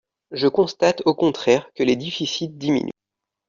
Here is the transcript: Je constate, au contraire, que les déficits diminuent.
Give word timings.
Je 0.31 0.47
constate, 0.47 1.03
au 1.05 1.13
contraire, 1.13 1.69
que 1.75 1.83
les 1.83 1.95
déficits 1.95 2.49
diminuent. 2.49 2.89